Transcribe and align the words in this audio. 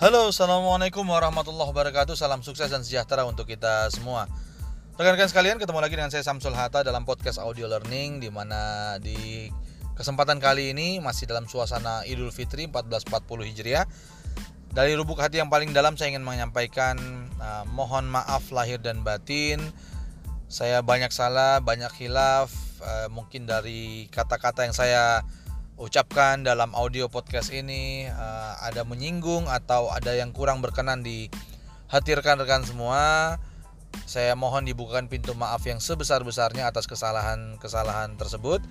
Halo, 0.00 0.32
Assalamualaikum 0.32 1.04
warahmatullahi 1.04 1.76
wabarakatuh. 1.76 2.16
Salam 2.16 2.40
sukses 2.40 2.72
dan 2.72 2.80
sejahtera 2.80 3.28
untuk 3.28 3.44
kita 3.44 3.84
semua. 3.92 4.32
Rekan-rekan 4.96 5.28
sekalian, 5.28 5.60
ketemu 5.60 5.76
lagi 5.76 5.92
dengan 5.92 6.08
saya 6.08 6.24
Samsul 6.24 6.56
Hatta 6.56 6.80
dalam 6.80 7.04
podcast 7.04 7.36
audio 7.36 7.68
learning 7.68 8.16
di 8.16 8.32
mana 8.32 8.96
di 8.96 9.52
kesempatan 9.92 10.40
kali 10.40 10.72
ini 10.72 11.04
masih 11.04 11.28
dalam 11.28 11.44
suasana 11.44 12.00
Idul 12.08 12.32
Fitri 12.32 12.64
1440 12.64 13.52
Hijriah. 13.52 13.84
Dari 14.72 14.96
lubuk 14.96 15.20
hati 15.20 15.36
yang 15.36 15.52
paling 15.52 15.76
dalam 15.76 16.00
saya 16.00 16.16
ingin 16.16 16.24
menyampaikan 16.24 16.96
uh, 17.36 17.68
mohon 17.68 18.08
maaf 18.08 18.48
lahir 18.56 18.80
dan 18.80 19.04
batin. 19.04 19.60
Saya 20.48 20.80
banyak 20.80 21.12
salah, 21.12 21.60
banyak 21.60 21.92
hilaf 22.00 22.48
uh, 22.80 23.12
Mungkin 23.12 23.44
dari 23.44 24.08
kata-kata 24.08 24.64
yang 24.64 24.72
saya 24.72 25.28
ucapkan 25.80 26.44
dalam 26.44 26.76
audio 26.76 27.08
podcast 27.08 27.48
ini 27.56 28.04
uh, 28.04 28.52
ada 28.60 28.84
menyinggung 28.84 29.48
atau 29.48 29.88
ada 29.88 30.12
yang 30.12 30.36
kurang 30.36 30.60
berkenan 30.60 31.00
di 31.00 31.32
hati 31.88 32.12
rekan-rekan 32.12 32.68
semua 32.68 33.34
saya 34.06 34.34
mohon 34.34 34.66
dibukakan 34.66 35.06
pintu 35.06 35.34
maaf 35.34 35.62
yang 35.66 35.78
sebesar-besarnya 35.78 36.70
atas 36.70 36.86
kesalahan-kesalahan 36.90 38.14
tersebut. 38.18 38.62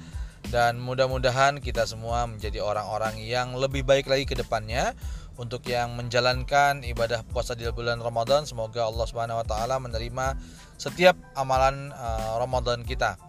Dan 0.48 0.80
mudah-mudahan 0.80 1.60
kita 1.60 1.84
semua 1.84 2.24
menjadi 2.24 2.64
orang-orang 2.64 3.20
yang 3.20 3.60
lebih 3.60 3.84
baik 3.84 4.08
lagi 4.08 4.24
ke 4.24 4.40
depannya 4.40 4.96
untuk 5.36 5.68
yang 5.68 6.00
menjalankan 6.00 6.84
ibadah 6.88 7.28
puasa 7.28 7.60
di 7.60 7.68
bulan 7.72 8.00
Ramadan. 8.00 8.48
Semoga 8.48 8.88
Allah 8.88 9.06
Subhanahu 9.08 9.40
wa 9.44 9.46
taala 9.48 9.80
menerima 9.84 10.40
setiap 10.80 11.20
amalan 11.36 11.92
uh, 11.92 12.40
Ramadan 12.40 12.88
kita. 12.88 13.20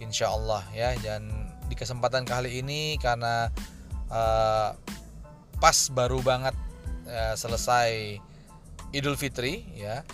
Insyaallah 0.00 0.64
ya 0.72 0.96
dan 1.00 1.45
di 1.66 1.74
kesempatan 1.74 2.22
kali 2.22 2.62
ini 2.62 2.96
karena 3.02 3.50
uh, 4.10 4.70
pas 5.58 5.78
baru 5.90 6.22
banget 6.22 6.54
uh, 7.10 7.34
selesai 7.34 8.20
Idul 8.94 9.18
Fitri 9.18 9.66
ya. 9.74 10.06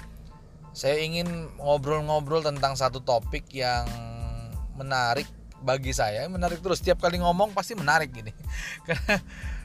Saya 0.72 1.04
ingin 1.04 1.52
ngobrol-ngobrol 1.60 2.40
tentang 2.40 2.72
satu 2.80 3.04
topik 3.04 3.52
yang 3.52 3.84
menarik 4.80 5.28
bagi 5.60 5.92
saya, 5.92 6.24
menarik 6.32 6.64
terus 6.64 6.80
setiap 6.80 7.04
kali 7.04 7.20
ngomong 7.20 7.52
pasti 7.52 7.76
menarik 7.76 8.10
gini. 8.10 8.32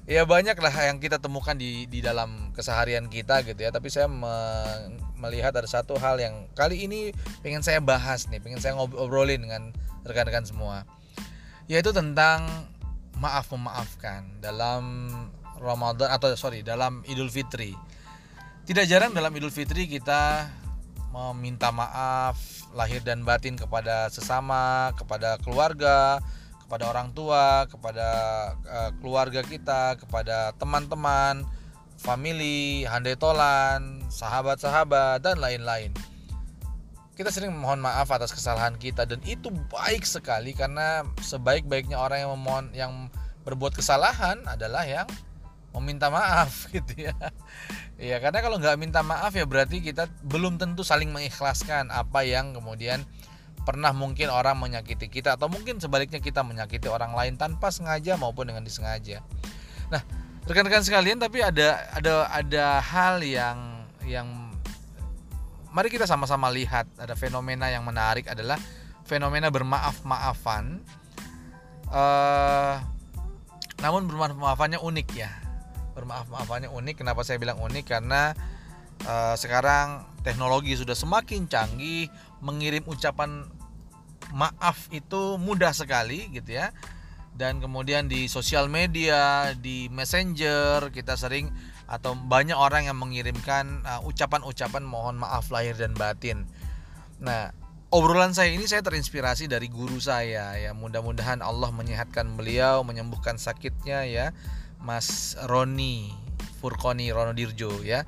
Ya 0.07 0.23
banyak 0.23 0.55
lah 0.55 0.71
yang 0.87 1.03
kita 1.03 1.19
temukan 1.19 1.51
di 1.59 1.83
di 1.83 1.99
dalam 1.99 2.55
keseharian 2.55 3.11
kita 3.11 3.43
gitu 3.43 3.59
ya, 3.59 3.75
tapi 3.75 3.91
saya 3.91 4.07
me, 4.07 4.31
melihat 5.19 5.51
ada 5.51 5.67
satu 5.67 5.99
hal 5.99 6.15
yang 6.15 6.47
kali 6.55 6.87
ini 6.87 7.11
pengen 7.43 7.59
saya 7.59 7.83
bahas 7.83 8.23
nih, 8.31 8.39
pengen 8.39 8.63
saya 8.63 8.79
ngobrolin 8.79 9.43
dengan 9.43 9.75
rekan-rekan 10.07 10.47
semua 10.47 10.87
yaitu 11.67 11.91
tentang 11.91 12.47
maaf 13.19 13.51
memaafkan 13.51 14.39
dalam 14.39 15.11
Ramadan 15.59 16.07
atau 16.07 16.31
sorry 16.39 16.63
dalam 16.63 17.03
Idul 17.07 17.27
Fitri. 17.27 17.75
Tidak 18.67 18.87
jarang 18.87 19.11
dalam 19.11 19.31
Idul 19.35 19.51
Fitri 19.51 19.87
kita 19.87 20.47
meminta 21.11 21.71
maaf 21.71 22.39
lahir 22.75 23.03
dan 23.03 23.23
batin 23.27 23.59
kepada 23.59 24.07
sesama, 24.11 24.95
kepada 24.95 25.39
keluarga, 25.43 26.23
kepada 26.67 26.83
orang 26.87 27.11
tua, 27.15 27.67
kepada 27.67 28.07
uh, 28.67 28.91
keluarga 28.99 29.41
kita, 29.43 29.95
kepada 29.97 30.51
teman-teman, 30.59 31.47
family, 31.95 32.85
handai 32.85 33.17
tolan, 33.17 34.03
sahabat-sahabat 34.11 35.23
dan 35.23 35.39
lain-lain 35.39 35.95
kita 37.17 37.33
sering 37.33 37.49
memohon 37.49 37.81
maaf 37.81 38.13
atas 38.13 38.29
kesalahan 38.29 38.77
kita 38.77 39.09
dan 39.09 39.17
itu 39.25 39.49
baik 39.73 40.05
sekali 40.05 40.53
karena 40.53 41.01
sebaik-baiknya 41.17 41.97
orang 41.97 42.21
yang 42.21 42.31
memohon 42.37 42.65
yang 42.77 42.93
berbuat 43.41 43.73
kesalahan 43.73 44.45
adalah 44.45 44.85
yang 44.85 45.09
meminta 45.73 46.13
maaf 46.13 46.65
gitu 46.75 47.09
ya. 47.09 47.17
Iya, 47.97 48.21
karena 48.21 48.45
kalau 48.45 48.61
nggak 48.61 48.77
minta 48.77 49.01
maaf 49.01 49.33
ya 49.33 49.49
berarti 49.49 49.81
kita 49.81 50.05
belum 50.21 50.61
tentu 50.61 50.85
saling 50.85 51.09
mengikhlaskan 51.09 51.89
apa 51.89 52.21
yang 52.21 52.53
kemudian 52.53 53.01
pernah 53.65 53.91
mungkin 53.91 54.29
orang 54.29 54.55
menyakiti 54.61 55.09
kita 55.09 55.35
atau 55.35 55.49
mungkin 55.49 55.81
sebaliknya 55.81 56.21
kita 56.21 56.45
menyakiti 56.45 56.85
orang 56.87 57.17
lain 57.17 57.35
tanpa 57.35 57.73
sengaja 57.73 58.13
maupun 58.15 58.47
dengan 58.47 58.61
disengaja. 58.61 59.25
Nah, 59.89 60.05
rekan-rekan 60.45 60.85
sekalian 60.85 61.17
tapi 61.17 61.41
ada 61.41 61.89
ada 61.91 62.29
ada 62.29 62.65
hal 62.79 63.19
yang 63.25 63.57
yang 64.05 64.46
mari 65.71 65.91
kita 65.91 66.07
sama-sama 66.07 66.47
lihat 66.51 66.87
ada 66.99 67.13
fenomena 67.17 67.67
yang 67.71 67.83
menarik 67.83 68.27
adalah 68.27 68.59
fenomena 69.07 69.47
bermaaf-maafan. 69.47 70.83
Uh, 71.87 72.75
namun 73.79 74.09
bermaaf-maafannya 74.11 74.83
unik 74.83 75.07
ya. 75.15 75.31
Bermaaf-maafannya 75.95 76.69
unik. 76.69 76.95
Kenapa 77.01 77.23
saya 77.23 77.39
bilang 77.39 77.61
unik? 77.63 77.85
Karena 77.87 78.35
uh, 79.07 79.35
sekarang 79.39 80.03
teknologi 80.25 80.75
sudah 80.75 80.93
semakin 80.93 81.47
canggih, 81.47 82.11
mengirim 82.43 82.83
ucapan 82.85 83.47
maaf 84.35 84.91
itu 84.91 85.39
mudah 85.39 85.71
sekali 85.71 86.27
gitu 86.35 86.59
ya. 86.59 86.75
Dan 87.37 87.61
kemudian 87.61 88.09
di 88.09 88.25
sosial 88.25 88.65
media, 88.65 89.53
di 89.53 89.87
messenger 89.93 90.89
kita 90.89 91.13
sering 91.13 91.53
atau 91.87 92.13
banyak 92.13 92.55
orang 92.55 92.91
yang 92.91 92.99
mengirimkan 92.99 93.81
uh, 93.87 94.03
ucapan-ucapan 94.03 94.83
uh, 94.83 94.89
mohon 94.91 95.15
maaf 95.19 95.47
lahir 95.47 95.73
dan 95.79 95.95
batin. 95.95 96.43
Nah, 97.23 97.55
obrolan 97.89 98.35
saya 98.35 98.51
ini 98.51 98.67
saya 98.67 98.83
terinspirasi 98.83 99.47
dari 99.47 99.71
guru 99.71 99.97
saya 99.97 100.53
ya. 100.59 100.71
Mudah-mudahan 100.75 101.39
Allah 101.39 101.71
menyehatkan 101.71 102.35
beliau, 102.35 102.83
menyembuhkan 102.83 103.39
sakitnya 103.39 104.03
ya. 104.03 104.35
Mas 104.83 105.39
Roni 105.47 106.11
Furkoni 106.59 107.09
Ronodirjo 107.09 107.81
ya. 107.81 108.03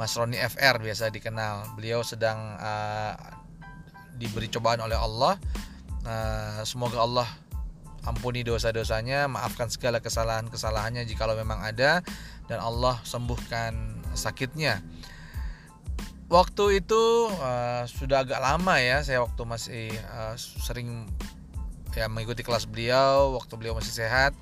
Mas 0.00 0.16
Roni 0.16 0.40
FR 0.40 0.80
biasa 0.80 1.12
dikenal. 1.12 1.76
Beliau 1.76 2.00
sedang 2.00 2.56
uh, 2.56 3.14
diberi 4.16 4.48
cobaan 4.48 4.80
oleh 4.80 4.96
Allah. 4.96 5.36
Uh, 6.00 6.64
semoga 6.64 7.04
Allah 7.04 7.28
ampuni 8.04 8.40
dosa-dosanya, 8.40 9.28
maafkan 9.28 9.68
segala 9.68 10.00
kesalahan-kesalahannya 10.00 11.04
jikalau 11.04 11.36
memang 11.36 11.60
ada 11.60 12.00
dan 12.48 12.58
Allah 12.58 12.96
sembuhkan 13.04 14.00
sakitnya. 14.16 14.80
Waktu 16.30 16.78
itu 16.78 17.26
uh, 17.26 17.82
sudah 17.90 18.22
agak 18.22 18.38
lama 18.38 18.78
ya, 18.78 19.02
saya 19.02 19.18
waktu 19.18 19.42
masih 19.42 19.86
uh, 20.14 20.38
sering 20.38 21.10
ya 21.98 22.06
mengikuti 22.06 22.46
kelas 22.46 22.70
beliau, 22.70 23.34
waktu 23.34 23.58
beliau 23.58 23.74
masih 23.74 23.90
sehat. 23.90 24.32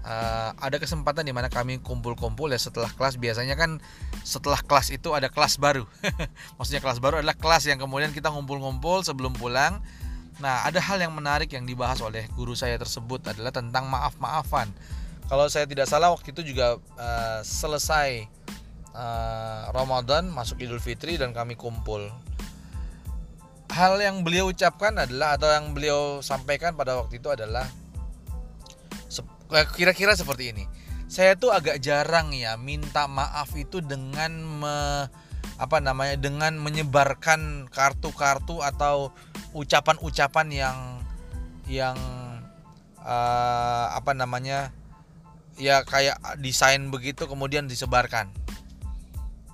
Uh, 0.00 0.56
ada 0.56 0.80
kesempatan 0.80 1.28
di 1.28 1.32
mana 1.36 1.52
kami 1.52 1.76
kumpul-kumpul 1.76 2.48
ya 2.48 2.56
setelah 2.56 2.88
kelas 2.88 3.20
biasanya 3.20 3.52
kan 3.52 3.84
setelah 4.24 4.56
kelas 4.64 4.88
itu 4.88 5.12
ada 5.12 5.28
kelas 5.28 5.60
baru 5.60 5.84
maksudnya 6.56 6.80
kelas 6.80 7.04
baru 7.04 7.20
adalah 7.20 7.36
kelas 7.36 7.68
yang 7.68 7.76
kemudian 7.76 8.08
kita 8.08 8.32
ngumpul-ngumpul 8.32 9.04
sebelum 9.04 9.36
pulang 9.36 9.84
nah 10.40 10.64
ada 10.64 10.80
hal 10.80 10.96
yang 11.00 11.12
menarik 11.12 11.52
yang 11.52 11.68
dibahas 11.68 12.00
oleh 12.00 12.24
guru 12.32 12.56
saya 12.56 12.80
tersebut 12.80 13.20
adalah 13.28 13.52
tentang 13.52 13.86
maaf-maafan. 13.86 14.72
Kalau 15.30 15.46
saya 15.46 15.62
tidak 15.68 15.86
salah 15.86 16.10
waktu 16.10 16.34
itu 16.34 16.42
juga 16.42 16.80
uh, 16.98 17.40
selesai 17.44 18.26
uh, 18.94 19.70
Ramadan 19.70 20.26
masuk 20.26 20.58
Idul 20.58 20.82
Fitri 20.82 21.14
dan 21.20 21.30
kami 21.30 21.54
kumpul. 21.54 22.10
Hal 23.70 24.02
yang 24.02 24.26
beliau 24.26 24.50
ucapkan 24.50 24.98
adalah 24.98 25.38
atau 25.38 25.46
yang 25.46 25.70
beliau 25.70 26.18
sampaikan 26.18 26.74
pada 26.74 26.98
waktu 26.98 27.22
itu 27.22 27.30
adalah 27.30 27.70
eh, 29.54 29.66
kira-kira 29.78 30.18
seperti 30.18 30.50
ini. 30.50 30.64
Saya 31.06 31.38
tuh 31.38 31.54
agak 31.54 31.78
jarang 31.78 32.34
ya 32.34 32.58
minta 32.58 33.06
maaf 33.06 33.54
itu 33.54 33.78
dengan 33.82 34.30
me, 34.42 34.76
apa 35.60 35.76
namanya 35.84 36.16
dengan 36.16 36.56
menyebarkan 36.56 37.68
kartu-kartu 37.68 38.64
atau 38.64 39.12
ucapan-ucapan 39.52 40.48
yang 40.48 40.78
yang 41.68 41.96
uh, 43.04 43.92
apa 43.92 44.16
namanya 44.16 44.72
ya 45.60 45.84
kayak 45.84 46.16
desain 46.40 46.88
begitu 46.88 47.28
kemudian 47.28 47.68
disebarkan. 47.68 48.32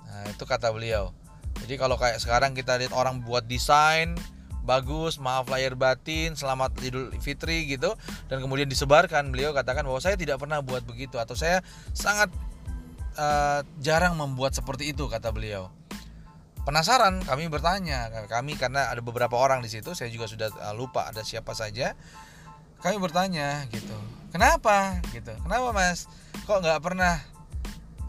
Nah 0.07 0.23
itu 0.31 0.47
kata 0.47 0.71
beliau. 0.71 1.11
Jadi 1.59 1.75
kalau 1.75 1.99
kayak 1.99 2.23
sekarang 2.23 2.55
kita 2.55 2.79
lihat 2.79 2.95
orang 2.95 3.19
buat 3.27 3.43
desain 3.43 4.15
bagus 4.63 5.15
maaf 5.19 5.47
lahir 5.47 5.79
batin 5.79 6.35
selamat 6.35 6.75
idul 6.83 7.07
fitri 7.23 7.71
gitu 7.71 7.95
dan 8.27 8.43
kemudian 8.43 8.67
disebarkan 8.67 9.31
beliau 9.31 9.55
katakan 9.55 9.87
bahwa 9.87 10.03
saya 10.03 10.19
tidak 10.19 10.43
pernah 10.43 10.59
buat 10.59 10.83
begitu 10.83 11.15
atau 11.15 11.39
saya 11.39 11.63
sangat 11.95 12.27
uh, 13.15 13.63
jarang 13.79 14.19
membuat 14.19 14.51
seperti 14.51 14.91
itu 14.91 15.07
kata 15.07 15.31
beliau 15.31 15.71
penasaran 16.67 17.23
kami 17.23 17.47
bertanya. 17.47 18.11
Kami 18.27 18.59
karena 18.59 18.91
ada 18.91 18.99
beberapa 18.99 19.39
orang 19.39 19.63
di 19.63 19.71
situ 19.71 19.95
saya 19.95 20.11
juga 20.11 20.27
sudah 20.27 20.51
uh, 20.51 20.75
lupa 20.75 21.07
ada 21.07 21.23
siapa 21.23 21.55
saja. 21.55 21.95
Kami 22.83 22.99
bertanya 22.99 23.63
gitu. 23.71 23.95
Kenapa? 24.35 24.99
Gitu. 25.15 25.31
Kenapa 25.31 25.71
mas? 25.71 26.11
Kok 26.43 26.59
nggak 26.59 26.83
pernah 26.83 27.23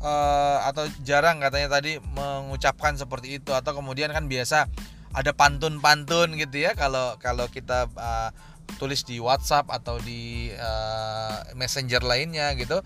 uh, 0.03 0.67
atau 0.67 0.91
jarang 1.07 1.39
katanya 1.39 1.79
tadi 1.79 2.03
mengucapkan 2.03 2.99
seperti 2.99 3.39
itu? 3.39 3.55
Atau 3.55 3.79
kemudian 3.79 4.11
kan 4.11 4.27
biasa 4.27 4.67
ada 5.15 5.31
pantun-pantun 5.33 6.35
gitu 6.37 6.59
ya 6.59 6.75
kalau 6.75 7.17
kalau 7.23 7.47
kita 7.49 7.87
uh, 7.95 8.35
tulis 8.77 9.07
di 9.07 9.23
WhatsApp 9.23 9.71
atau 9.73 9.97
di 10.03 10.53
uh, 10.53 11.49
messenger 11.57 12.05
lainnya 12.05 12.53
gitu 12.59 12.85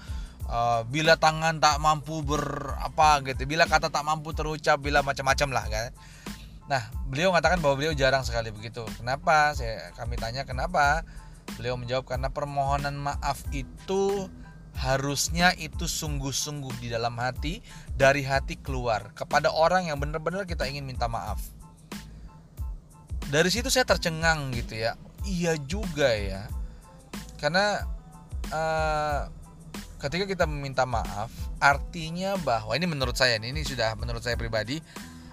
uh, 0.49 0.83
bila 0.89 1.19
tangan 1.19 1.59
tak 1.63 1.79
mampu 1.79 2.25
berapa 2.25 3.09
gitu 3.27 3.43
bila 3.47 3.69
kata 3.69 3.93
tak 3.93 4.05
mampu 4.07 4.35
terucap 4.35 4.81
bila 4.81 5.05
macam-macam 5.05 5.49
lah 5.53 5.65
kan. 5.69 5.91
Nah 6.71 6.83
beliau 7.11 7.35
mengatakan 7.35 7.61
bahwa 7.61 7.79
beliau 7.79 7.95
jarang 7.95 8.25
sekali 8.25 8.49
begitu. 8.55 8.87
Kenapa? 8.99 9.53
Saya 9.53 9.93
kami 9.99 10.17
tanya 10.17 10.47
kenapa? 10.47 11.05
Beliau 11.59 11.77
menjawab 11.77 12.09
karena 12.09 12.33
permohonan 12.33 12.97
maaf 12.97 13.45
itu 13.53 14.31
harusnya 14.73 15.53
itu 15.61 15.85
sungguh-sungguh 15.85 16.81
di 16.81 16.89
dalam 16.89 17.13
hati 17.21 17.61
dari 17.93 18.25
hati 18.25 18.57
keluar. 18.57 19.13
Kepada 19.13 19.53
orang 19.53 19.93
yang 19.93 20.01
benar-benar 20.01 20.49
kita 20.49 20.65
ingin 20.65 20.89
minta 20.89 21.11
maaf. 21.11 21.43
Dari 23.29 23.49
situ 23.49 23.69
saya 23.69 23.85
tercengang 23.85 24.53
gitu 24.57 24.77
ya. 24.81 24.97
Iya 25.25 25.57
juga 25.61 26.09
ya. 26.13 26.49
Karena 27.37 27.85
uh, 28.53 29.42
ketika 30.03 30.25
kita 30.27 30.45
meminta 30.51 30.83
maaf 30.83 31.31
artinya 31.63 32.35
bahwa 32.43 32.75
ini 32.75 32.87
menurut 32.91 33.15
saya 33.15 33.39
ini 33.39 33.63
sudah 33.63 33.95
menurut 33.95 34.23
saya 34.23 34.35
pribadi 34.35 34.83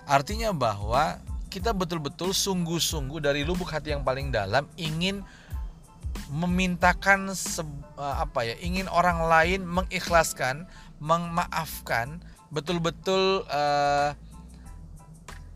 artinya 0.06 0.54
bahwa 0.54 1.18
kita 1.50 1.74
betul-betul 1.74 2.30
sungguh-sungguh 2.32 3.26
dari 3.26 3.42
lubuk 3.42 3.74
hati 3.74 3.98
yang 3.98 4.06
paling 4.06 4.30
dalam 4.30 4.70
ingin 4.78 5.26
memintakan 6.30 7.34
se, 7.34 7.66
uh, 7.98 8.16
apa 8.22 8.46
ya 8.46 8.56
ingin 8.62 8.86
orang 8.86 9.26
lain 9.26 9.66
mengikhlaskan 9.66 10.70
memaafkan 11.02 12.22
betul-betul 12.54 13.46
uh, 13.50 14.14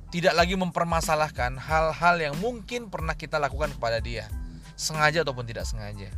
tidak 0.10 0.34
lagi 0.34 0.54
mempermasalahkan 0.58 1.58
hal-hal 1.58 2.16
yang 2.22 2.36
mungkin 2.42 2.90
pernah 2.90 3.14
kita 3.14 3.38
lakukan 3.38 3.74
kepada 3.78 4.02
dia 4.02 4.30
sengaja 4.74 5.22
ataupun 5.22 5.46
tidak 5.46 5.70
sengaja 5.70 6.10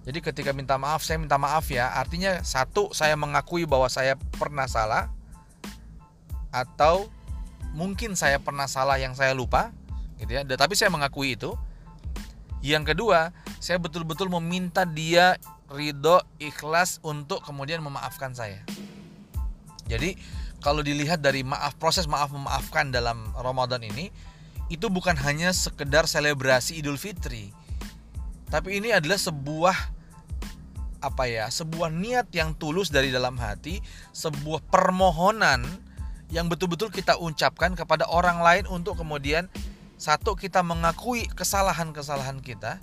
jadi 0.00 0.18
ketika 0.24 0.56
minta 0.56 0.80
maaf, 0.80 1.04
saya 1.04 1.20
minta 1.20 1.36
maaf 1.36 1.68
ya. 1.68 1.92
Artinya 1.92 2.40
satu, 2.40 2.88
saya 2.96 3.14
mengakui 3.20 3.68
bahwa 3.68 3.84
saya 3.92 4.16
pernah 4.40 4.64
salah 4.64 5.12
atau 6.48 7.12
mungkin 7.76 8.16
saya 8.16 8.40
pernah 8.40 8.64
salah 8.64 8.96
yang 8.96 9.12
saya 9.12 9.36
lupa, 9.36 9.70
gitu 10.16 10.32
ya. 10.32 10.42
Tapi 10.42 10.72
saya 10.72 10.88
mengakui 10.88 11.36
itu. 11.36 11.52
Yang 12.60 12.92
kedua, 12.92 13.32
saya 13.60 13.80
betul-betul 13.80 14.28
meminta 14.28 14.84
dia 14.88 15.36
ridho, 15.68 16.20
ikhlas 16.40 17.00
untuk 17.04 17.44
kemudian 17.44 17.80
memaafkan 17.80 18.32
saya. 18.32 18.64
Jadi 19.88 20.16
kalau 20.60 20.84
dilihat 20.84 21.24
dari 21.24 21.40
maaf 21.40 21.76
proses 21.80 22.04
maaf 22.04 22.32
memaafkan 22.32 22.92
dalam 22.92 23.32
Ramadan 23.36 23.80
ini, 23.84 24.12
itu 24.68 24.86
bukan 24.92 25.16
hanya 25.24 25.56
sekedar 25.56 26.04
selebrasi 26.04 26.78
Idul 26.78 27.00
Fitri, 27.00 27.50
tapi 28.50 28.82
ini 28.82 28.90
adalah 28.92 29.16
sebuah 29.16 29.76
apa 31.00 31.24
ya 31.24 31.48
sebuah 31.48 31.88
niat 31.88 32.28
yang 32.36 32.52
tulus 32.52 32.92
dari 32.92 33.08
dalam 33.08 33.40
hati 33.40 33.80
sebuah 34.12 34.60
permohonan 34.68 35.64
yang 36.28 36.46
betul-betul 36.46 36.92
kita 36.92 37.16
ucapkan 37.18 37.72
kepada 37.74 38.06
orang 38.06 38.44
lain 38.44 38.64
untuk 38.68 39.00
kemudian 39.00 39.50
satu 40.00 40.38
kita 40.38 40.62
mengakui 40.64 41.26
kesalahan-kesalahan 41.32 42.38
kita 42.40 42.78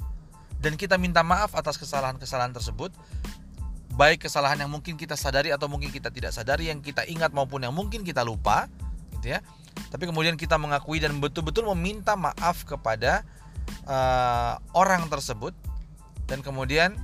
dan 0.61 0.73
kita 0.75 0.97
minta 0.97 1.21
maaf 1.21 1.53
atas 1.53 1.77
kesalahan-kesalahan 1.77 2.53
tersebut. 2.53 2.93
Baik 3.97 4.29
kesalahan 4.29 4.61
yang 4.61 4.69
mungkin 4.69 4.93
kita 4.93 5.17
sadari 5.17 5.49
atau 5.49 5.65
mungkin 5.65 5.89
kita 5.89 6.13
tidak 6.13 6.29
sadari 6.29 6.69
yang 6.69 6.85
kita 6.85 7.01
ingat 7.09 7.33
maupun 7.33 7.65
yang 7.65 7.73
mungkin 7.73 8.05
kita 8.05 8.21
lupa 8.21 8.69
gitu 9.17 9.33
ya. 9.33 9.41
Tapi 9.89 10.05
kemudian 10.05 10.37
kita 10.37 10.61
mengakui 10.61 11.01
dan 11.01 11.17
betul-betul 11.17 11.65
meminta 11.73 12.13
maaf 12.13 12.61
kepada 12.67 13.25
uh, 13.87 14.59
orang 14.75 15.07
tersebut. 15.07 15.53
Dan 16.27 16.43
kemudian 16.43 16.95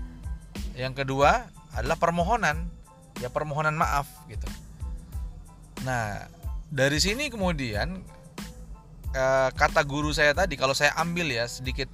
yang 0.75 0.91
kedua 0.91 1.47
adalah 1.73 1.97
permohonan. 1.97 2.67
Ya 3.21 3.29
permohonan 3.29 3.77
maaf 3.77 4.09
gitu. 4.27 4.45
Nah 5.87 6.27
dari 6.73 6.97
sini 6.97 7.29
kemudian 7.29 8.01
uh, 9.13 9.49
kata 9.53 9.85
guru 9.85 10.09
saya 10.11 10.33
tadi 10.33 10.57
kalau 10.57 10.73
saya 10.73 10.97
ambil 10.97 11.29
ya 11.29 11.45
sedikit 11.45 11.85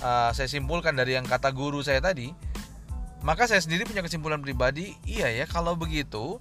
uh, 0.00 0.30
saya 0.30 0.46
simpulkan 0.46 0.94
dari 0.94 1.18
yang 1.18 1.26
kata 1.26 1.50
guru 1.50 1.82
saya 1.82 1.98
tadi 1.98 2.30
maka 3.26 3.50
saya 3.50 3.58
sendiri 3.58 3.82
punya 3.82 4.06
kesimpulan 4.06 4.38
pribadi 4.38 4.94
iya 5.02 5.26
ya 5.34 5.44
kalau 5.50 5.74
begitu 5.74 6.38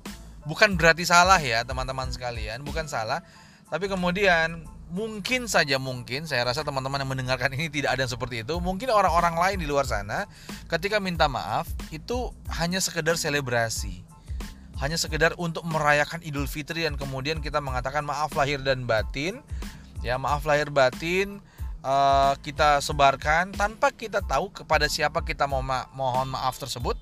bukan 0.48 0.80
berarti 0.80 1.04
salah 1.04 1.42
ya 1.42 1.68
teman-teman 1.68 2.08
sekalian 2.10 2.64
bukan 2.64 2.88
salah. 2.88 3.20
Tapi 3.68 3.92
kemudian 3.92 4.64
mungkin 4.88 5.52
saja 5.52 5.76
mungkin 5.76 6.24
saya 6.24 6.48
rasa 6.48 6.64
teman-teman 6.64 7.04
yang 7.04 7.12
mendengarkan 7.12 7.52
ini 7.52 7.68
tidak 7.68 7.96
ada 7.96 8.08
yang 8.08 8.12
seperti 8.12 8.48
itu 8.48 8.56
mungkin 8.64 8.88
orang-orang 8.88 9.36
lain 9.36 9.58
di 9.60 9.68
luar 9.68 9.84
sana 9.84 10.24
ketika 10.72 11.04
minta 11.04 11.28
maaf 11.28 11.68
itu 11.92 12.32
hanya 12.52 12.80
sekedar 12.80 13.20
selebrasi. 13.20 14.04
Hanya 14.78 14.94
sekedar 14.94 15.34
untuk 15.42 15.66
merayakan 15.66 16.22
Idul 16.22 16.46
Fitri 16.46 16.86
dan 16.86 17.02
kemudian 17.02 17.42
kita 17.42 17.58
mengatakan 17.58 18.06
maaf 18.06 18.30
lahir 18.38 18.62
dan 18.62 18.86
batin. 18.86 19.42
Ya 20.06 20.22
maaf 20.22 20.46
lahir 20.46 20.70
batin 20.70 21.42
uh, 21.82 22.38
kita 22.46 22.78
sebarkan 22.86 23.58
tanpa 23.58 23.90
kita 23.90 24.22
tahu 24.22 24.54
kepada 24.54 24.86
siapa 24.86 25.26
kita 25.26 25.50
mau 25.50 25.66
ma 25.66 25.90
mohon 25.98 26.30
maaf 26.30 26.62
tersebut 26.62 26.94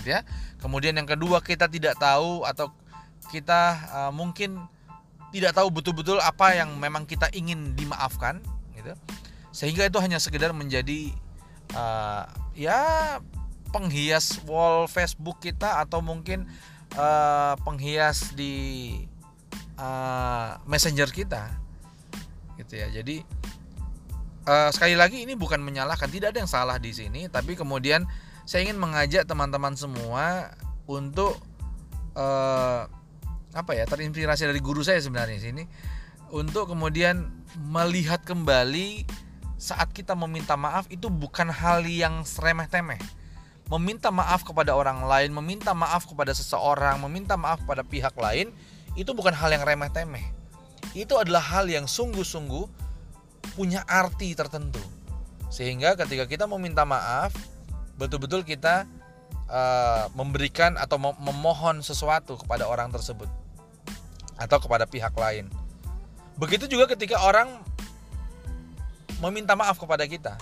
gitu 0.00 0.16
ya. 0.16 0.24
Kemudian 0.64 0.96
yang 0.96 1.04
kedua 1.04 1.44
kita 1.44 1.68
tidak 1.68 2.00
tahu 2.00 2.48
atau 2.48 2.72
kita 3.28 3.76
uh, 3.92 4.12
mungkin 4.16 4.56
tidak 5.32 5.52
tahu 5.56 5.68
betul-betul 5.68 6.18
apa 6.24 6.56
yang 6.56 6.72
memang 6.80 7.04
kita 7.04 7.28
ingin 7.36 7.76
dimaafkan 7.76 8.40
gitu. 8.76 8.92
Sehingga 9.52 9.88
itu 9.88 9.98
hanya 10.00 10.16
sekedar 10.22 10.54
menjadi 10.56 11.12
uh, 11.76 12.24
ya 12.56 13.18
penghias 13.68 14.40
wall 14.48 14.88
Facebook 14.88 15.44
kita 15.44 15.84
atau 15.84 16.00
mungkin 16.00 16.48
uh, 16.96 17.54
penghias 17.60 18.32
di 18.32 18.96
uh, 19.76 20.56
messenger 20.64 21.12
kita 21.12 21.52
gitu 22.56 22.74
ya. 22.80 22.88
Jadi 22.88 23.20
uh, 24.48 24.70
sekali 24.72 24.96
lagi 24.96 25.22
ini 25.22 25.36
bukan 25.36 25.60
menyalahkan 25.60 26.08
tidak 26.08 26.32
ada 26.32 26.38
yang 26.44 26.50
salah 26.50 26.76
di 26.80 26.90
sini. 26.96 27.28
Tapi 27.28 27.52
kemudian 27.52 28.08
saya 28.48 28.64
ingin 28.64 28.80
mengajak 28.80 29.28
teman-teman 29.28 29.76
semua 29.76 30.56
untuk 30.88 31.36
uh, 32.16 32.88
apa 33.56 33.76
ya 33.76 33.88
terinspirasi 33.88 34.48
dari 34.48 34.60
guru 34.60 34.84
saya 34.84 35.00
sebenarnya 35.00 35.38
sini 35.40 35.64
untuk 36.34 36.72
kemudian 36.72 37.28
melihat 37.56 38.20
kembali 38.24 39.08
saat 39.56 39.90
kita 39.90 40.12
meminta 40.14 40.54
maaf 40.54 40.86
itu 40.92 41.08
bukan 41.08 41.48
hal 41.50 41.82
yang 41.88 42.22
remeh 42.38 42.68
temeh 42.68 43.00
meminta 43.68 44.08
maaf 44.12 44.44
kepada 44.44 44.76
orang 44.76 45.04
lain 45.04 45.32
meminta 45.32 45.72
maaf 45.72 46.04
kepada 46.04 46.32
seseorang 46.36 47.00
meminta 47.00 47.34
maaf 47.36 47.64
kepada 47.64 47.84
pihak 47.84 48.14
lain 48.16 48.52
itu 48.94 49.10
bukan 49.16 49.32
hal 49.32 49.48
yang 49.52 49.64
remeh 49.64 49.90
temeh 49.92 50.38
itu 50.96 51.14
adalah 51.16 51.42
hal 51.42 51.68
yang 51.68 51.84
sungguh-sungguh 51.84 52.88
punya 53.52 53.84
arti 53.84 54.32
tertentu. 54.32 54.80
Sehingga 55.48 55.96
ketika 55.96 56.28
kita 56.28 56.44
meminta 56.46 56.84
maaf 56.84 57.34
betul-betul 57.98 58.46
kita 58.46 58.86
uh, 59.48 60.06
memberikan 60.12 60.76
atau 60.76 61.00
memohon 61.00 61.80
sesuatu 61.80 62.36
kepada 62.38 62.68
orang 62.68 62.92
tersebut 62.92 63.28
atau 64.38 64.58
kepada 64.62 64.86
pihak 64.86 65.12
lain. 65.18 65.50
Begitu 66.38 66.70
juga 66.70 66.94
ketika 66.94 67.18
orang 67.26 67.58
meminta 69.18 69.58
maaf 69.58 69.74
kepada 69.76 70.06
kita. 70.06 70.38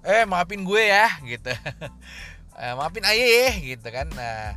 Eh, 0.00 0.24
maafin 0.24 0.64
gue 0.64 0.82
ya, 0.88 1.20
gitu. 1.20 1.52
eh, 2.62 2.72
maafin 2.72 3.04
ayah, 3.04 3.52
gitu 3.60 3.88
kan. 3.92 4.08
Nah, 4.16 4.56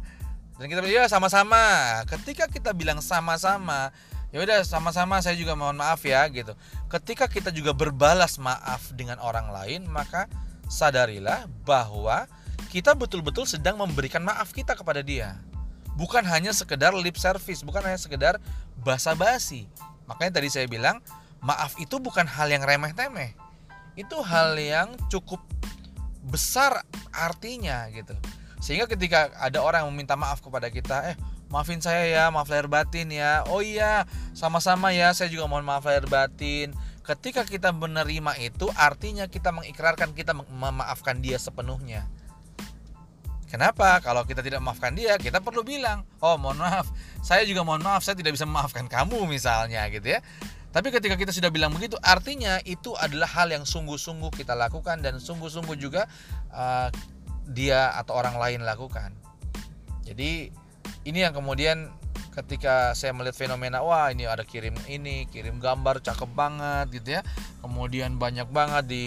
dan 0.56 0.66
kita 0.72 0.80
bilang 0.80 1.04
ya 1.04 1.12
sama-sama. 1.12 1.60
Ketika 2.08 2.48
kita 2.48 2.72
bilang 2.72 3.04
sama-sama, 3.04 3.92
ya 4.32 4.40
udah 4.40 4.64
sama-sama 4.64 5.20
saya 5.20 5.36
juga 5.36 5.60
mohon 5.60 5.76
maaf 5.76 6.00
ya, 6.08 6.24
gitu. 6.32 6.56
Ketika 6.88 7.28
kita 7.28 7.52
juga 7.52 7.76
berbalas 7.76 8.40
maaf 8.40 8.96
dengan 8.96 9.20
orang 9.20 9.52
lain, 9.52 9.84
maka 9.92 10.32
sadarilah 10.72 11.52
bahwa 11.68 12.32
kita 12.72 12.96
betul-betul 12.96 13.44
sedang 13.44 13.76
memberikan 13.76 14.24
maaf 14.24 14.56
kita 14.56 14.80
kepada 14.80 15.04
dia 15.04 15.36
bukan 15.96 16.24
hanya 16.24 16.56
sekedar 16.56 16.96
lip 16.96 17.20
service, 17.20 17.64
bukan 17.64 17.84
hanya 17.84 18.00
sekedar 18.00 18.40
basa-basi. 18.82 19.68
Makanya 20.08 20.42
tadi 20.42 20.50
saya 20.52 20.68
bilang, 20.68 21.04
maaf 21.44 21.76
itu 21.80 22.00
bukan 22.00 22.28
hal 22.28 22.50
yang 22.52 22.64
remeh-temeh. 22.64 23.36
Itu 24.00 24.24
hal 24.24 24.56
yang 24.56 24.96
cukup 25.12 25.42
besar 26.26 26.86
artinya 27.12 27.90
gitu. 27.92 28.16
Sehingga 28.62 28.86
ketika 28.86 29.34
ada 29.42 29.60
orang 29.60 29.86
yang 29.86 29.92
meminta 29.92 30.16
maaf 30.16 30.40
kepada 30.40 30.70
kita, 30.70 31.12
eh 31.12 31.18
maafin 31.50 31.82
saya 31.82 32.08
ya, 32.08 32.24
maaf 32.30 32.48
lahir 32.48 32.70
batin 32.70 33.10
ya. 33.12 33.44
Oh 33.50 33.60
iya, 33.60 34.06
sama-sama 34.38 34.94
ya, 34.94 35.12
saya 35.12 35.28
juga 35.28 35.50
mohon 35.50 35.66
maaf 35.66 35.84
lahir 35.84 36.06
batin. 36.08 36.72
Ketika 37.02 37.42
kita 37.44 37.74
menerima 37.74 38.38
itu, 38.38 38.70
artinya 38.78 39.26
kita 39.26 39.50
mengikrarkan 39.50 40.14
kita 40.14 40.38
memaafkan 40.38 41.18
dia 41.20 41.42
sepenuhnya. 41.42 42.06
Kenapa? 43.52 44.00
Kalau 44.00 44.24
kita 44.24 44.40
tidak 44.40 44.64
memaafkan 44.64 44.96
dia, 44.96 45.20
kita 45.20 45.44
perlu 45.44 45.68
bilang, 45.68 46.08
"Oh, 46.24 46.40
mohon 46.40 46.64
maaf, 46.64 46.88
saya 47.20 47.44
juga 47.44 47.68
mohon 47.68 47.84
maaf, 47.84 48.00
saya 48.00 48.16
tidak 48.16 48.40
bisa 48.40 48.48
memaafkan 48.48 48.88
kamu," 48.88 49.28
misalnya 49.28 49.84
gitu 49.92 50.16
ya. 50.16 50.24
Tapi 50.72 50.88
ketika 50.88 51.20
kita 51.20 51.36
sudah 51.36 51.52
bilang 51.52 51.76
begitu, 51.76 52.00
artinya 52.00 52.64
itu 52.64 52.96
adalah 52.96 53.28
hal 53.28 53.52
yang 53.52 53.68
sungguh-sungguh 53.68 54.32
kita 54.32 54.56
lakukan 54.56 55.04
dan 55.04 55.20
sungguh-sungguh 55.20 55.76
juga 55.76 56.08
uh, 56.56 56.88
dia 57.52 57.92
atau 58.00 58.16
orang 58.16 58.40
lain 58.40 58.64
lakukan. 58.64 59.12
jadi 60.02 60.52
ini 61.08 61.20
yang 61.24 61.32
kemudian 61.32 61.88
ketika 62.32 62.96
saya 62.96 63.12
melihat 63.12 63.36
fenomena 63.36 63.84
wah 63.84 64.08
ini 64.08 64.24
ada 64.24 64.48
kirim 64.48 64.76
ini 64.88 65.28
kirim 65.28 65.60
gambar 65.60 66.00
cakep 66.00 66.32
banget 66.32 66.86
gitu 67.00 67.20
ya 67.20 67.22
kemudian 67.60 68.16
banyak 68.16 68.48
banget 68.50 68.88
di 68.88 69.06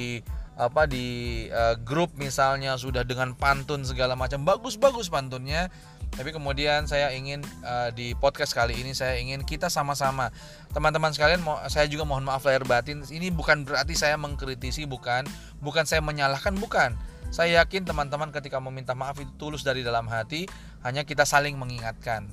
apa 0.54 0.86
di 0.86 1.46
uh, 1.50 1.74
grup 1.82 2.14
misalnya 2.14 2.78
sudah 2.78 3.02
dengan 3.02 3.34
pantun 3.34 3.82
segala 3.82 4.14
macam. 4.14 4.46
Bagus-bagus 4.46 5.10
pantunnya. 5.10 5.70
Tapi 6.14 6.30
kemudian 6.30 6.86
saya 6.86 7.10
ingin 7.10 7.42
uh, 7.66 7.90
di 7.90 8.14
podcast 8.14 8.54
kali 8.54 8.78
ini 8.78 8.94
saya 8.94 9.18
ingin 9.18 9.42
kita 9.42 9.66
sama-sama. 9.66 10.30
Teman-teman 10.70 11.10
sekalian 11.10 11.42
mau 11.42 11.58
saya 11.66 11.90
juga 11.90 12.06
mohon 12.06 12.22
maaf 12.22 12.46
lahir 12.46 12.62
batin. 12.62 13.02
Ini 13.02 13.34
bukan 13.34 13.66
berarti 13.66 13.98
saya 13.98 14.14
mengkritisi 14.14 14.86
bukan. 14.86 15.26
Bukan 15.58 15.82
saya 15.90 15.98
menyalahkan 16.06 16.54
bukan. 16.54 16.94
Saya 17.34 17.66
yakin 17.66 17.82
teman-teman 17.82 18.30
ketika 18.30 18.62
meminta 18.62 18.94
maaf 18.94 19.18
itu 19.18 19.34
tulus 19.34 19.66
dari 19.66 19.82
dalam 19.82 20.06
hati. 20.06 20.46
Hanya 20.86 21.02
kita 21.02 21.26
saling 21.26 21.58
mengingatkan 21.58 22.30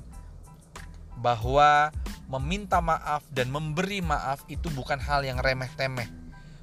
bahwa 1.18 1.90
meminta 2.30 2.86
maaf 2.86 3.26
dan 3.34 3.50
memberi 3.50 4.06
maaf 4.06 4.46
itu 4.46 4.70
bukan 4.78 5.02
hal 5.02 5.26
yang 5.26 5.42
remeh-temeh 5.42 6.21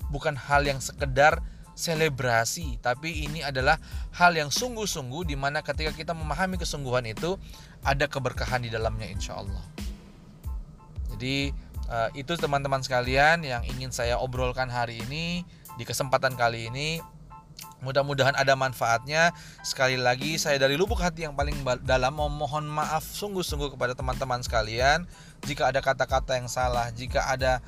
bukan 0.09 0.35
hal 0.37 0.65
yang 0.65 0.81
sekedar 0.81 1.41
selebrasi, 1.79 2.83
tapi 2.83 3.31
ini 3.31 3.39
adalah 3.47 3.79
hal 4.11 4.35
yang 4.35 4.51
sungguh-sungguh 4.51 5.31
di 5.31 5.39
mana 5.39 5.63
ketika 5.63 5.95
kita 5.95 6.11
memahami 6.11 6.59
kesungguhan 6.59 7.07
itu 7.07 7.39
ada 7.87 8.11
keberkahan 8.11 8.67
di 8.67 8.71
dalamnya 8.75 9.07
insya 9.07 9.39
Allah. 9.39 9.63
Jadi 11.15 11.55
eh, 11.87 12.11
itu 12.19 12.35
teman-teman 12.35 12.83
sekalian 12.83 13.47
yang 13.47 13.63
ingin 13.63 13.95
saya 13.95 14.19
obrolkan 14.19 14.67
hari 14.67 15.07
ini 15.07 15.47
di 15.79 15.85
kesempatan 15.87 16.35
kali 16.35 16.67
ini. 16.67 16.99
Mudah-mudahan 17.79 18.35
ada 18.35 18.59
manfaatnya. 18.59 19.31
Sekali 19.63 19.95
lagi 19.95 20.35
saya 20.35 20.59
dari 20.59 20.75
lubuk 20.75 20.99
hati 20.99 21.31
yang 21.31 21.39
paling 21.39 21.63
dalam 21.87 22.11
memohon 22.19 22.67
maaf 22.67 23.07
sungguh-sungguh 23.07 23.79
kepada 23.79 23.95
teman-teman 23.95 24.43
sekalian 24.43 25.07
jika 25.47 25.71
ada 25.71 25.79
kata-kata 25.79 26.43
yang 26.43 26.51
salah, 26.51 26.91
jika 26.91 27.31
ada 27.31 27.63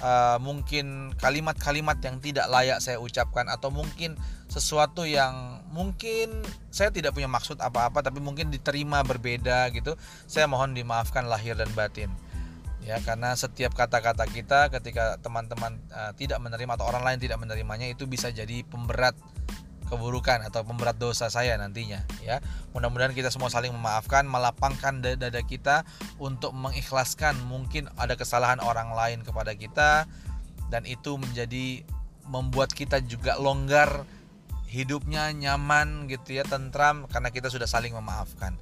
uh, 0.00 0.36
mungkin 0.40 1.12
kalimat-kalimat 1.16 1.98
yang 2.02 2.16
tidak 2.20 2.46
layak 2.48 2.78
saya 2.80 3.00
ucapkan 3.00 3.48
atau 3.48 3.72
mungkin 3.72 4.16
sesuatu 4.46 5.04
yang 5.04 5.62
mungkin 5.72 6.44
saya 6.70 6.92
tidak 6.94 7.16
punya 7.16 7.26
maksud 7.26 7.58
apa-apa 7.58 8.04
tapi 8.04 8.22
mungkin 8.22 8.48
diterima 8.48 9.02
berbeda 9.02 9.68
gitu 9.74 9.98
saya 10.30 10.46
mohon 10.46 10.72
dimaafkan 10.72 11.26
lahir 11.26 11.56
dan 11.56 11.68
batin. 11.76 12.12
Ya 12.86 13.02
karena 13.02 13.34
setiap 13.34 13.74
kata-kata 13.74 14.30
kita 14.30 14.70
ketika 14.70 15.18
teman-teman 15.18 15.74
uh, 15.90 16.14
tidak 16.14 16.38
menerima 16.38 16.78
atau 16.78 16.86
orang 16.86 17.02
lain 17.02 17.18
tidak 17.18 17.42
menerimanya 17.42 17.90
itu 17.90 18.06
bisa 18.06 18.30
jadi 18.30 18.62
pemberat 18.62 19.18
keburukan 19.86 20.42
atau 20.44 20.66
pemberat 20.66 20.98
dosa 20.98 21.30
saya 21.30 21.54
nantinya 21.56 22.02
ya. 22.20 22.42
Mudah-mudahan 22.74 23.14
kita 23.16 23.30
semua 23.32 23.48
saling 23.48 23.72
memaafkan, 23.72 24.26
melapangkan 24.26 25.00
dada 25.00 25.42
kita 25.46 25.86
untuk 26.20 26.52
mengikhlaskan 26.52 27.38
mungkin 27.46 27.88
ada 27.96 28.18
kesalahan 28.18 28.60
orang 28.60 28.92
lain 28.92 29.22
kepada 29.22 29.54
kita 29.54 30.04
dan 30.68 30.82
itu 30.84 31.16
menjadi 31.16 31.86
membuat 32.26 32.74
kita 32.74 32.98
juga 33.06 33.38
longgar 33.38 34.02
hidupnya 34.66 35.30
nyaman 35.30 36.10
gitu 36.10 36.36
ya, 36.36 36.44
tentram 36.44 37.06
karena 37.06 37.30
kita 37.30 37.48
sudah 37.48 37.70
saling 37.70 37.94
memaafkan. 37.94 38.58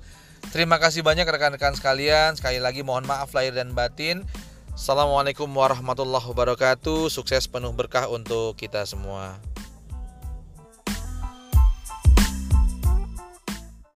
Terima 0.53 0.77
kasih 0.77 1.01
banyak 1.01 1.25
rekan-rekan 1.25 1.73
sekalian. 1.73 2.37
Sekali 2.37 2.61
lagi 2.61 2.85
mohon 2.85 3.09
maaf 3.09 3.33
lahir 3.33 3.57
dan 3.57 3.73
batin. 3.73 4.29
Assalamualaikum 4.77 5.49
warahmatullahi 5.49 6.27
wabarakatuh. 6.29 7.09
Sukses 7.09 7.49
penuh 7.49 7.73
berkah 7.73 8.11
untuk 8.13 8.59
kita 8.61 8.85
semua. 8.85 9.54